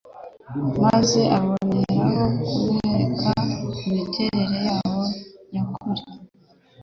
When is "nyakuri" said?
5.51-6.03